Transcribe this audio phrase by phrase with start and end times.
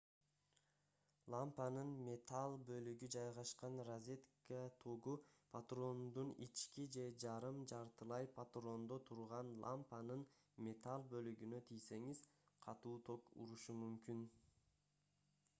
[1.33, 5.13] лампанын металл бөлүгү жайгашкан розетка тогу
[5.57, 10.25] патрондун ички же жарым жартылай патрондо турган лампанын
[10.71, 12.25] металл бөлүгүнө тийсеңиз
[12.67, 14.29] катуу ток урушу мүмкүн